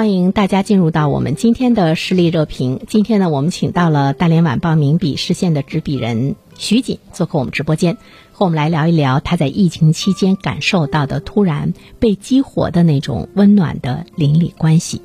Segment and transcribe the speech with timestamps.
[0.00, 2.80] 欢迎大家进入到我们今天的实力热评。
[2.88, 7.98] 今天呢，我们请到了大连晚报名笔视线的执笔人徐锦做客我们直播间，
[8.32, 15.02] 和我们来聊一聊他在疫情期间感受到的突然被激活的那种温暖的邻里关系。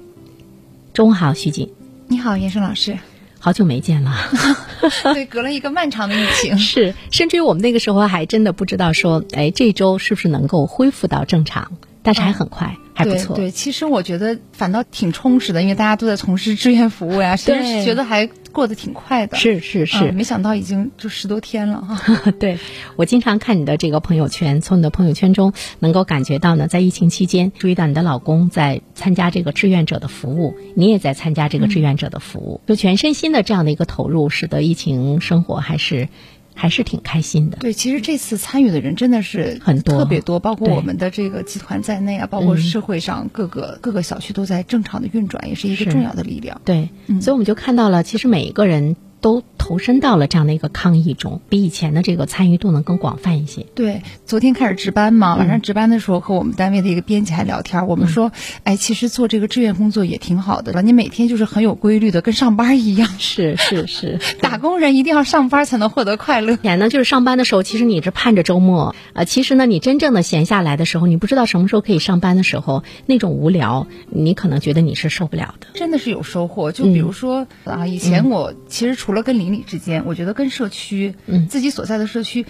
[0.94, 1.74] 中午好，徐锦。
[2.08, 2.98] 你好，严生老师。
[3.38, 4.16] 好久没见了。
[5.14, 6.56] 对，隔了一个漫长的疫情。
[6.58, 11.74] 是，甚至于我们那个时候还真的不知道说，哎，这周是不是能够恢复到正常？
[12.06, 12.78] 但是还很快。
[12.98, 19.36] 还不错，对，其实我觉得反倒挺充实的，因为大家都在从事志愿服务呀，其实觉得还过得挺快的。
[19.36, 22.32] 是是是，没想到已经就十多天了哈。
[22.40, 22.58] 对，
[22.96, 36.08] 我经常看你的这个朋友圈，从你的朋友圈中能够感觉到呢，在疫情期间，注意到你的老公在参加这个志愿者的服务，你也在参加这个志愿者的服务，就全身心的这样的一个投入，使得疫情生活还是。
[36.56, 37.58] 还是挺开心的。
[37.58, 46.60] 对，其实这次参与的人真的是很多，特别多，包括我们的这个集团在内啊，包括社会上各个各个小区都在正常的运转，也是一个重要的力量。
[46.66, 46.90] 对，
[47.22, 48.96] 所以我们就看到了，其实每一个人。
[49.26, 53.66] 都投身到了这样的一个抗疫中，比以前的这个参与度能更广泛一些。
[53.74, 58.32] 对，昨天开始值班嘛，晚上值班的时候和我们单位的一个编辑还聊天，我们说，
[58.66, 63.10] 哎，其实做这个志愿工作也挺好的了，你每天就是很有规律的，跟上班一样。
[63.18, 66.54] 是是是， 打工人一定要上班才能获得快乐。
[66.54, 75.66] 以前呢，就是上班的时候，其实你是盼着周末，呃，其实呢，你真正的闲下来的时候，你不知道什么时候可以上班的时候，那种无聊，你可能觉得你是受不了的。
[75.74, 80.04] 真的是有收获，就比如说啊，以前我其实除了跟邻里之间。
[80.06, 82.46] 我觉得跟社区，嗯，自己所在的社区，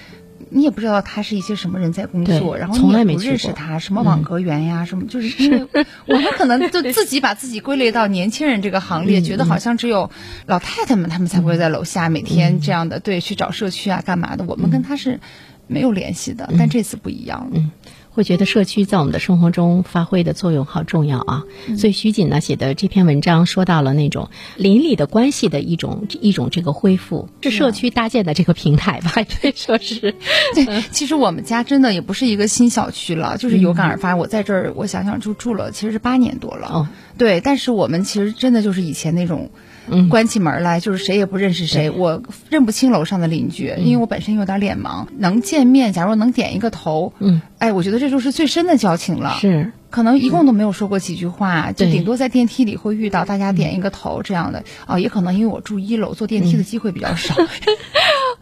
[0.49, 5.67] 你也不知道他是一些什么人在工作，然后你也不认识他，什么网格员呀，什么，就是因为
[6.07, 10.09] 我们可能就 自己把自己归类到年轻人这个行列，觉得好像只有
[10.45, 15.19] 老太太们他们才会在楼下每天这样的对去找社区啊干嘛的，我们跟他是
[15.67, 17.61] 没有联系的，但这次不一样了。
[18.15, 21.43] 会觉得社区在我们的生活中发挥的作用好重要啊，
[21.77, 29.11] 所以徐锦呢写的这篇文章说到了那种邻里的关系的一种一种这个恢复，是社区搭建的这个平台吧？
[29.41, 30.15] 可以说是。
[30.55, 34.15] 对，其实我们家真的也不是一个新小区了，就是有感而发。
[34.15, 36.67] 我在这儿，我想想就住了，其实是八年多了。
[36.69, 36.87] 哦，
[37.17, 39.51] 对，但是我们其实真的就是以前那种。
[40.09, 45.05] 关起门来就是谁也不认识谁，我认不清楼上的邻居，因为我本身有点脸盲。
[45.17, 49.37] 能见面，假如能点一个头，嗯，哎，我觉得这就是最深的交情了。
[49.39, 54.63] 是，可能一共都没有说过几句话，就顶多在电梯里会遇到，大家点一个头这样的。
[54.87, 57.35] 哦，也可能因为我住一楼，坐电梯的机会比较少。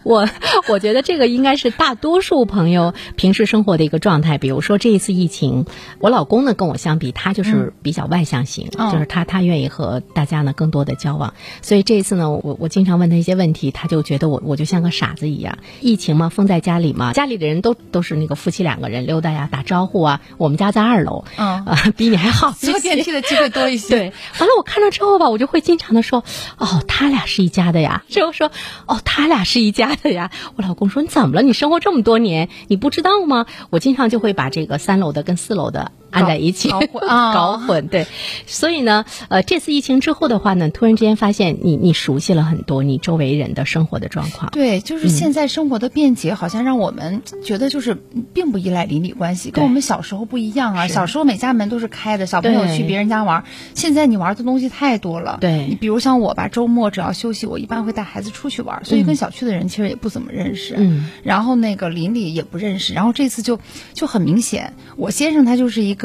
[0.05, 0.27] 我
[0.67, 4.37] 我觉得这个应该是大多数朋友平时生活的一个状态。
[4.37, 5.65] 比如说这一次疫情，
[5.99, 11.33] 我老公呢跟我相比，他就是比较外向型，就是他他愿意和大家呢更多的交往。
[11.61, 15.57] 所以这一次呢，我我经常问他一些问题，他就觉得我我就像个傻子一样。
[15.79, 20.21] 疫情嘛，封在家里嘛，家里的人都都是那个夫妻两个人溜达呀、打招呼啊。
[20.37, 21.63] 我们家在二楼，啊，
[21.95, 23.89] 比你还好，坐电梯的机会多一些。
[23.95, 26.23] 对，完了我看到之后吧，我就会经常的说，
[26.57, 28.03] 哦，他俩是一家的呀。
[28.09, 28.51] 之后说，
[28.85, 29.92] 哦，他俩是一家。
[30.01, 31.41] 对呀，我老公说你怎么了？
[31.41, 33.45] 你生活这么多年，你不知道吗？
[33.69, 35.91] 我经常就会把这个三楼的跟四楼的。
[36.13, 36.69] 按在一起
[37.09, 38.05] 搞混，对，
[38.45, 44.51] 所以呢，呃，这次疫情之后的话呢，突然之间发现你你熟悉了很多你周围人的生活的状况。
[44.51, 47.97] 对，就是现在生活的便捷，好像让我们觉得就是
[48.33, 50.87] 并不依赖邻里关系，跟我们小时候不一样啊。
[50.87, 53.43] 小时候每家门都是开的，小朋友去别人家玩，
[53.73, 55.39] 现在你玩的东西太多了。
[55.41, 60.75] 对，你比如像我吧，周末只要休息，我一般会带孩子出去玩，所以跟小区的人其实也不怎么认识。
[60.77, 63.59] 嗯，然后那个邻里也不认识，然后这次就
[63.93, 66.02] 就很明显，我先生他就是一个。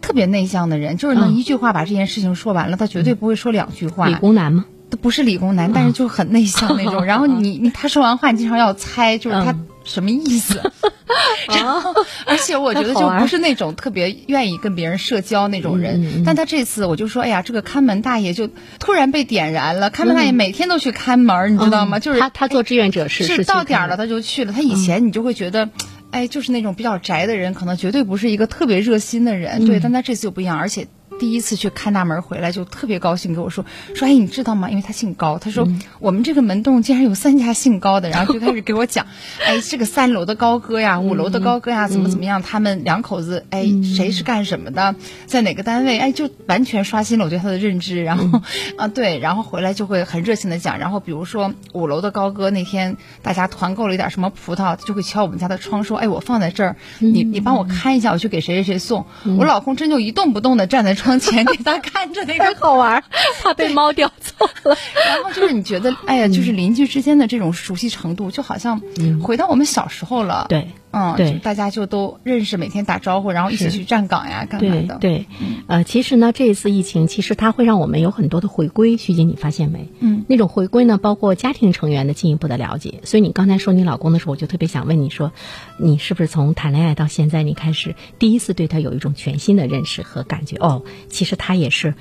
[0.00, 4.06] 特别内向的人，就是能一句话把这件事情说完了，他绝对不会说两句话。
[4.06, 4.64] 理工男吗？
[4.90, 7.04] 他不是理工男，但是就很内向那种。
[7.06, 9.54] 然后你你他说完话，你经常要猜，就是他
[9.84, 10.62] 什么意思。
[11.48, 11.92] 然后，
[12.26, 16.22] 而且我觉得就不是那种特别愿意跟别人社交那种人。
[16.24, 18.48] 但他这次我就说，哎呀，这个看门大爷就
[18.78, 19.90] 突然被点燃了。
[19.90, 21.98] 看门大爷每天都去看门，你知道吗？
[21.98, 24.52] 就是他他做志愿者是是到点了他就去了。
[24.54, 25.68] 他以前你就会觉得。
[26.10, 29.78] 哎，就是那种比较宅的人，可能绝对不是一个特别热心的人，对。
[29.78, 30.86] 但他这次就不一样，而且
[31.18, 34.70] 第一次去看大门回来就特别高兴，跟我说说哎，你知道吗？
[34.70, 35.66] 因为他姓高，他说
[35.98, 39.06] 我们这个门洞竟然有三家姓高的，然后就开始给我讲，
[39.44, 44.94] 哎，这个三楼的高哥呀，五楼的高哥呀，怎么怎么样，他们两口子，哎，谁是干什么的，
[45.26, 48.02] 在哪个单位，哎，就完全刷新了我对他的认知。
[48.02, 48.40] 然后
[48.76, 50.78] 啊，对，然后回来就会很热情的讲。
[50.78, 59.06] 然后比如说五楼的高哥那天大家团购了一点什么葡萄，就会敲我们家的窗说，哎，我放在这儿，你你帮我看一下，我去给谁谁谁送。
[59.38, 63.02] 我老公真就一动不动的站在窗前给他看着那个好玩，
[63.40, 64.76] 怕被猫叼走了。
[65.06, 68.80] 然后就是你觉得，哎呀，就是邻居之间的这种熟悉程度，就好像
[69.22, 70.46] 回到我们小时候了。
[70.48, 70.68] 对。
[70.90, 74.98] 嗯，对，大家就都认识，每天打招呼，然后一起去站岗呀，干嘛的？
[74.98, 75.26] 对，
[75.66, 78.96] 呃，其实呢，这一次疫情，其实它会让我们有很多的回归。
[78.96, 79.88] 徐姐，你发现没？
[80.00, 83.00] 嗯，那种回归呢，包括家庭成员的进一步的了解。
[83.04, 85.32] 所以你刚才说你老公的时候，我就特别想问你说，
[85.78, 90.56] 你是不是从谈恋爱到现在，你开始第一次对他有一种全新的认识和感觉？
[90.56, 91.94] 哦，其实他也是。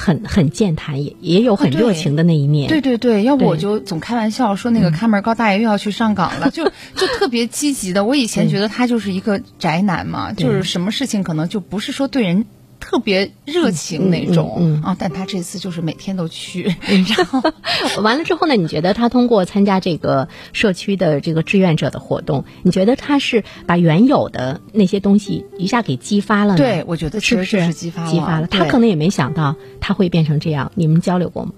[0.00, 2.68] 很很健谈，也也有很热情的那一面。
[2.68, 6.64] 对对对，要不我就总开玩笑说那个看门高大爷又要去上岗了，就
[6.96, 8.04] 就特别积极的。
[8.04, 12.46] 我以前觉得他就是一个宅男嘛，就是什么事情可能就不是说对人。
[12.80, 16.64] 特别热情那种啊，但他这次就是每天都去，
[17.16, 17.40] 然后
[18.02, 18.56] 完了之后呢？
[18.56, 26.56] 你觉得他通过参加这个社区的这个志愿者的活动，你觉得他是把原有的那些东西一下给激发了？
[26.56, 28.46] 对，我觉得是不是激发激发了？
[28.48, 30.72] 他可能也没想到他会变成这样。
[30.74, 31.52] 你们交流过吗？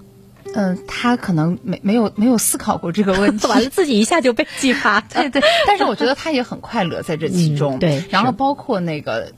[0.55, 5.01] 嗯，他可能没没有没有思考过这个问题， 完了自己一下就被激发。
[5.01, 7.79] 对对，但是我觉得他也很快乐在这其中。
[7.79, 9.31] 对，然后包括那个。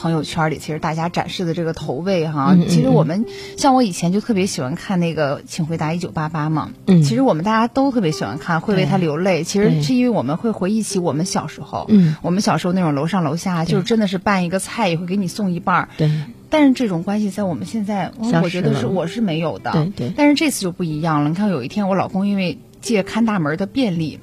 [0.00, 3.26] 朋友圈里，其实大家展示的这个投喂哈，其实我们
[3.58, 6.70] 像我以前就特别喜欢看那个《请回答一九八八》嘛。
[6.86, 9.44] 嗯，其实我们大家都特别喜欢看，会为他流泪。
[9.44, 15.88] 其实是因为我们会回忆起我们小时候，嗯，我们小时候那种楼上楼下，就是真的是拌一个菜也会给你送一半儿。
[15.98, 16.10] 对。
[16.48, 18.10] 但是这种关系在我们现在，
[18.42, 19.70] 我觉得是我是没有的。
[19.72, 20.12] 对对。
[20.16, 21.28] 但是这次就不一样了。
[21.28, 24.18] 你看，有一天我老公因为借看大门的便利。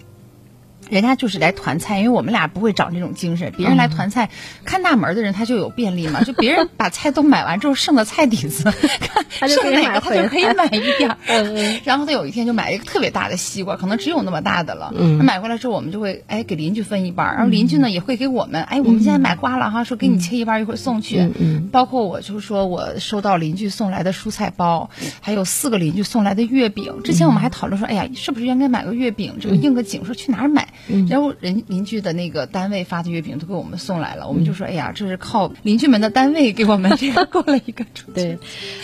[0.89, 3.51] 人家就是来团菜，因为我们俩不会长这种精神。
[3.55, 4.29] 别人来团菜，
[4.65, 8.71] 看大门的人他就有便利嘛， 就别人把菜都买完之后剩的菜底子，
[9.47, 11.17] 剩哪个他就可以买一点儿。
[11.83, 14.93] 然后他有一天就买一个特别大的西瓜，可能只有那么大的了。
[14.97, 21.29] 嗯买回来之后，我们就会哎给邻居分一半，然后邻居呢也会给我们哎我们现在买瓜了哈，说给你切一半，一会儿送去。
[21.71, 24.89] 包括我就说我收到邻居送来的蔬菜包，
[25.21, 27.01] 还有四个邻居送来的月饼。
[27.03, 30.67] 之前我们还讨论说，哎呀，是不是应该买个月饼，这个应个景，说去哪儿买？
[31.09, 38.37] 然后人邻居的那个单位发的月饼都给我们送来了，我们就说：“哎呀，这是靠邻居们的单位给我们这个过了一个春对，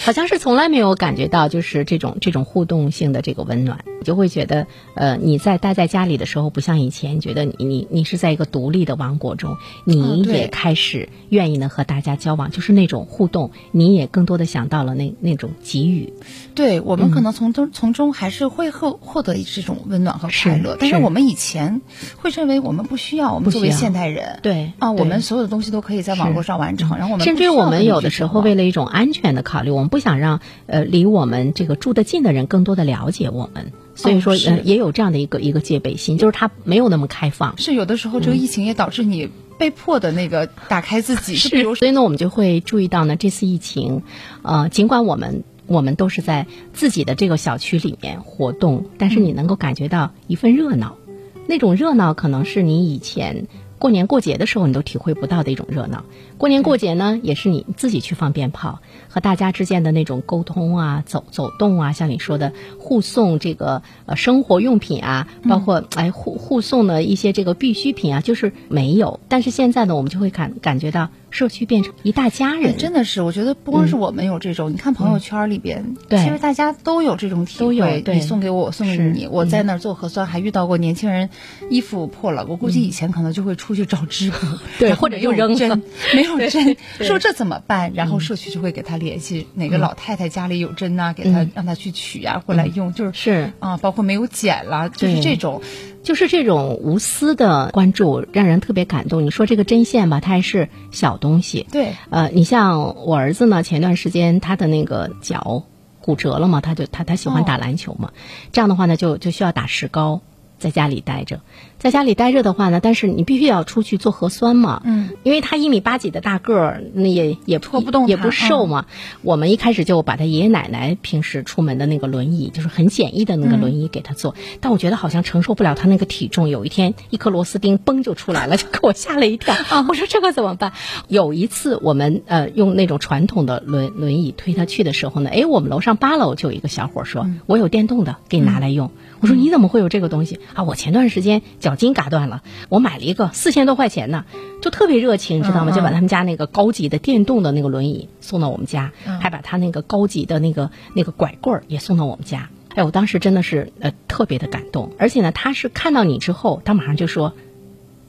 [0.04, 9.56] 好像是从来没有感觉到就是这种这种互动性的这个温暖，你就会觉得，呃，你在待在家里的时候，不像以前觉得你你你是在一个独立的王国中，
[9.86, 16.12] 你也开始愿意呢和大家交往，就是那种互动，你也更多的想到了那那种给予。
[16.54, 21.80] 对我们可能从中从中还是会获获得这种温暖和快乐，但是我们以前。
[22.18, 26.98] 会认为我们不需要，我们作为现代人，对啊，我们所有的东西都可以在网络上完成。
[26.98, 37.58] 然后我们甚至我们有的时候为了一种安全的考虑，我们不想让呃离我们这个住得近的人更多的了解我们，所以说呃也有这样的一个一个戒备心，就是他没有那么开放。
[37.58, 44.02] 是有的时候这个疫情也导致你被迫的那个打开自己，是比如所以呢，我们就会注意到呢，这次疫情，
[44.42, 50.98] 呃，尽管我们我们都是在自己的这个小区里面活动，但是你能够感觉到一份热闹。
[51.46, 53.48] 那种热闹，可能是你以前
[53.84, 56.06] 过年过节的时候你都体会不到的一种热闹。
[56.38, 69.20] 过年过节呢，也是你自己去放鞭炮，和大家之间的那种沟通啊、走走动啊，像你说的互送这个呃生活用品啊，包括哎互互送的一些这个必需品啊，就是没有。
[69.28, 71.10] 但是现在呢，我们就会感感觉到。
[71.34, 78.04] 社区变成一大家人，真的是，我觉得不光是我们有这种，你看朋友圈里边，其实大家都有这种体会。
[78.06, 79.28] 你送给我，我送给你。
[79.28, 81.30] 我在那儿做核酸，还遇到过年轻人
[81.70, 84.38] 衣服破了，我估计以前可能就会出去找织布，
[84.78, 85.82] 对，或者又扔针，
[86.14, 87.92] 没有针，说这怎么办？
[87.96, 92.94] 然后社区就会给他联系哪个老太太家里有针呐，给他让他去取呀，过来用。
[92.94, 93.12] 就是。
[93.14, 95.62] 是啊，包括没有剪了，就是这种。
[96.04, 99.24] 就是这种无私的关注，让人特别感动。
[99.26, 101.66] 你说这个针线吧，它还是小东西。
[101.72, 105.64] 对，呃，你像我儿子呢，前段时间他的那个脚
[106.02, 108.12] 骨折了嘛，他就他他喜欢打篮球嘛，
[108.52, 110.22] 这样的话呢，就就需要打石膏。
[110.64, 111.42] 在家里待着，
[111.78, 114.82] 在家里待着的话呢，但是你必须要出去做核酸嘛。
[114.86, 118.86] 嗯，因为他一米八几的大个儿，那也也拖不动，也不瘦嘛。
[119.24, 124.36] 我们一开始就把他爷爷奶奶平时出门的那个轮椅，就是很简易的那个轮椅给他坐。
[124.62, 129.54] 但我觉得好像承受不了他那个体重，有一天一颗螺丝钉嘣就出来了，就给我吓了一跳。
[129.90, 130.72] 我说这可怎么办？
[131.10, 138.90] 有一次我们呃用那种传统的轮轮椅推他去的时候呢，哎，我们楼上八楼就有一个小伙说：“我有电动的，给你拿来用。”
[139.24, 140.64] 我说你怎么会有这个东西啊？
[140.66, 144.26] 我前段时间脚筋嘎断了，我买了一个四千多块钱呢，
[144.62, 145.72] 就特别热情，你知道吗？
[145.72, 152.50] 就把他们家那个高级的电动的那个轮椅送到我们家，还把他那个高级的那个那个拐棍儿也送到我们家。
[152.76, 157.32] 哎，我当时真的是呃特别的感动，而且呢，他是看到你之后，他马上就说：“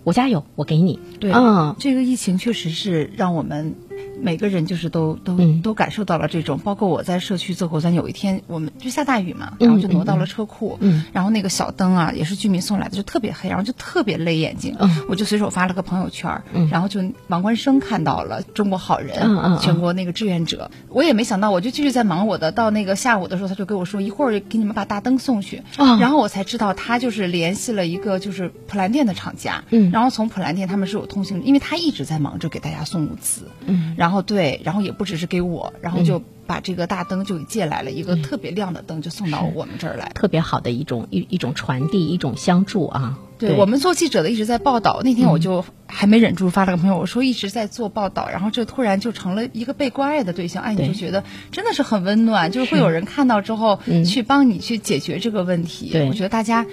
[0.03, 3.77] 我家有，我给你。”对，嗯，这个疫情确实是让我们。
[4.21, 10.79] 每个人就是都都都感受到了这种，包括我在社区做核酸，有一天我们就下大雨嘛，然后就挪到了车库，
[11.13, 14.77] 然后那个小灯啊也是居民送来的，就特别黑，然后就特别累眼睛，
[15.09, 19.15] 我就随手发了个朋友圈，然后就王冠生看到了中国好人，
[19.61, 33.49] 全国那个志愿者，我也没想到，我就继续在忙我的，到那个下午的时候，他就跟我说一会儿给你们把大灯送去，然后我才知道他就是联系了一个就是普兰店的厂家，然后从普兰店他们是有通行，因为他一直在忙着给大家送物资，
[33.97, 43.19] 然后对，然后也不只是给我，然后就把这个大灯就借来了一个特别亮的灯，就送到我们这儿来，特别好的一种一一种传递，一种相助啊。
[43.37, 55.91] 对我们做记者的一直在报道，那天我就还没忍住发了个朋友，我说一直在做报道，然后这突然就成了一个被关爱的对象，哎，你就觉得真的是很温暖，就是会有人看到之后去帮你去解决这个问题。
[56.09, 56.67] 我觉得大家。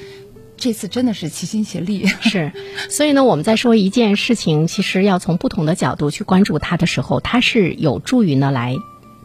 [0.62, 2.54] 这次真的是齐心协力， 是，
[2.92, 8.78] 所以呢，我们在说一件事情，其实要从不同的角度去关注它的时候，它是有助于呢来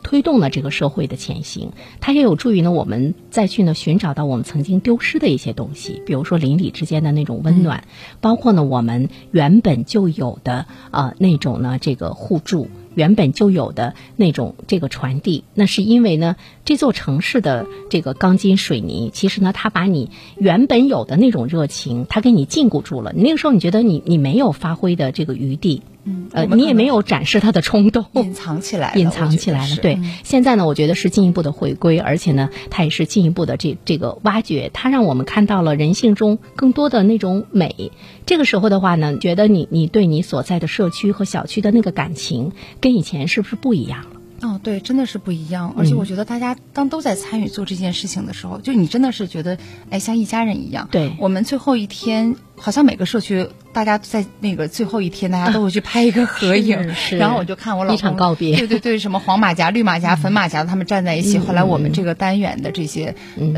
[0.07, 7.83] 推动了这个社会的前行，它也有助于呢我们再去呢寻找到我们曾经丢失的一些东西，比如说邻里之间的那种温暖，
[8.21, 12.69] 包括呢我们原本就有的呃那种呢这个互助。
[12.95, 23.13] 原本就有的那种这个传递，那是因为呢，这座城市的这个钢筋水泥，其实呢，它把你原本有的那种热情，它给你禁锢住了。
[23.13, 25.83] 那个时候，你觉得你你没有发挥的这个余地。
[26.07, 29.77] 嗯，呃，你也没有展示他的冲动，隐藏起来，隐藏起来了。
[29.83, 37.91] 对，现在呢，我觉得是进一步的回归，而且呢，它也是进一步的这这个挖掘，它让我们看到了人性中更多的那种美。
[38.25, 44.07] 这个时候的话呢，觉得你你对你所在的社区和小区的那个感情，跟以前是不是不一样
[44.47, 44.55] 了？
[44.55, 45.75] 哦，对，真的是不一样。
[45.77, 49.59] 而且我觉得大家当都在参与做这件事情的时候，就你真的是觉得，
[49.91, 50.89] 哎，像一家人一样。
[50.91, 56.77] 对，我们最后一天，好像每个社区，大家在那个最后一天，大家都会去拍一个合影。
[56.95, 57.19] 是。
[57.19, 57.97] 然后我就看我老公。
[57.97, 58.57] 一场告别。
[58.57, 61.39] 对对对，什么黄马甲、绿马甲、粉马甲，他们站在一起。
[61.39, 63.15] 后来我们这个单元的这些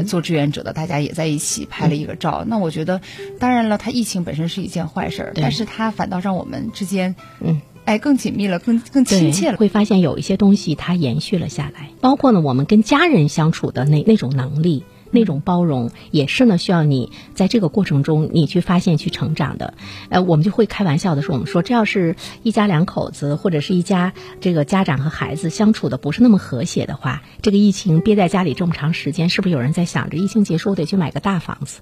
[0.06, 2.44] 做志愿者的，大家也在一起拍了一个照。
[2.46, 3.00] 那我觉得，
[3.38, 7.60] 当然了，它疫情本身是一件坏事儿，但是它反倒让我们之间，嗯。
[7.88, 9.56] 哎，更紧密了，更更亲切了。
[9.56, 14.84] 会发现有一些东西它延续了下来，包括呢，我们跟家人相处的那那种能力。
[15.10, 19.74] 那种包容也是呢，需要你在这个过程中你去发现、去成长的。
[20.08, 31.80] 呃，我们就会开玩笑的说，我们说这要是一家两口子或者是一家这个家长和孩子相处的不是那么和谐的话，这个疫情憋在家里这么长时间，是不是有人在想着疫情结束我得去买个大房子，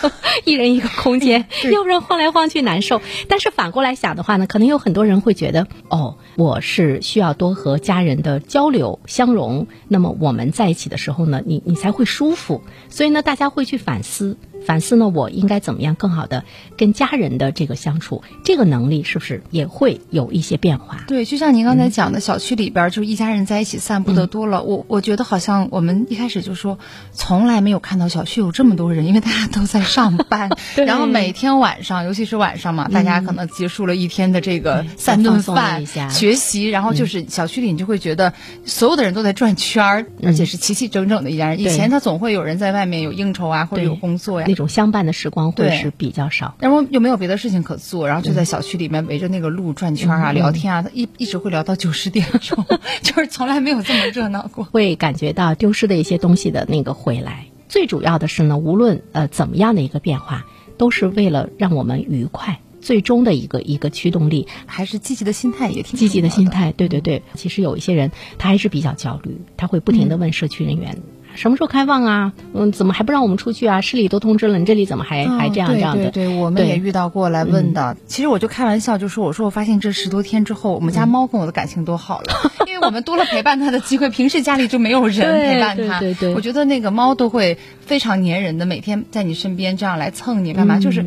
[0.44, 3.00] 一人一个空间，要不然晃来晃去难受。
[3.28, 12.62] 但是反过来想的话呢，可能有很多人会觉得，哦，我是需要多和家人的交流相融，那么我们在一起的时候呢，你你才会舒服。
[12.88, 14.36] 所以呢，大家会去反思。
[14.66, 16.44] 反思呢，我应该怎么样更好的
[16.76, 18.22] 跟家人的这个相处？
[18.44, 21.04] 这个能力是不是也会有一些变化？
[21.06, 24.64] 对，就像您刚才讲的，小区里边就是一家人在一起散步的多了。
[24.64, 26.78] 我我觉得好像我们一开始就说，
[27.12, 30.50] 从来没有看到小区有这么多人，因为大家都在上班。
[30.74, 38.32] 然后每天晚上，尤其是晚上嘛，大家可能结束了一天的这个三顿饭、学习，然后就是小区里你就会觉得
[38.64, 41.60] 所有的人都在转圈儿，而且是齐齐整整的一家人。
[41.60, 44.46] 以前他总会有人在外面有应酬啊，或者有工作呀。
[44.46, 52.64] 这种相伴的时光会是比较少，然后又没有别的事情可做，然后就在小区里面围着那个路转圈啊，聊天啊，一一直会聊到九十 点钟，
[53.02, 54.64] 就是从来没有这么热闹过。
[54.64, 57.46] 会感觉到丢失的一些东西的那个回来。
[57.68, 60.46] 最主要的是呢，无论呃怎么样的一个变化，
[60.78, 62.58] 都是为了让我们愉快。
[62.78, 66.70] 最终的一个一个驱动力，还是积极的心态也挺积极的心态。
[66.70, 70.98] 对对对，其实有一些人他还是比较焦虑，他会不停的问社区人员。
[71.36, 72.32] 什么时候开放啊？
[72.54, 73.80] 嗯，怎么还不让我们出去啊？
[73.80, 76.10] 市里都通知了，你这里怎么还还这样这样的？
[76.10, 77.96] 对对，我们也遇到过来问的。
[78.06, 82.34] 其实我就开玩笑就说，我说我发现这十多天之后，我们家猫跟我的感情都好了，
[82.66, 84.10] 因为我们多了陪伴它的机会。
[84.10, 86.34] 平时家里就没有人 陪伴它，对对。
[86.34, 90.78] 我觉得那个猫都会非常粘人的，每天在你身边这样来蹭你干嘛？
[90.80, 91.04] 就是。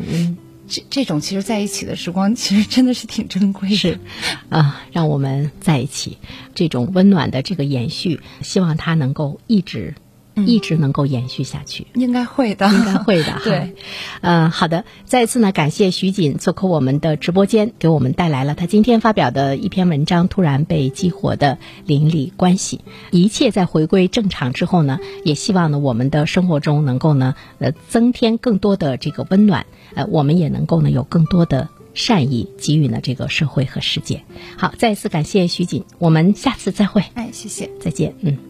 [0.72, 3.74] 这这种其实在一起的时光，其实真的是挺珍贵的。
[3.74, 3.98] 是，
[4.50, 6.18] 啊，让我们在一起，
[6.54, 9.96] 这种温暖的这个延续，希望它能够一直。
[10.34, 13.40] 一直能够延续下去，应该会的，应该会的。
[13.44, 13.74] 对，
[14.20, 14.84] 嗯，好的。
[15.04, 22.78] 再次呢，感谢徐锦做客我们的直播间，给我们带来了他今天发表的一篇文章《突然被激活的邻里关系》。
[23.10, 34.22] 一切在回归正常之后呢，也希望呢，我们的生活中能够呢，呃，增添更多的这个温暖，呃，我们也能够呢，有更多的善意给予呢这个社会和世界。
[34.56, 37.04] 好，再一次感谢徐锦，我们下次再会。
[37.14, 38.49] 哎，谢谢，再见，嗯。